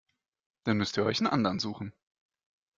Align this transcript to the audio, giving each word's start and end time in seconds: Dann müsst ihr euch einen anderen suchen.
Dann 0.63 0.77
müsst 0.77 0.97
ihr 0.97 1.05
euch 1.05 1.19
einen 1.19 1.27
anderen 1.27 1.59
suchen. 1.59 1.93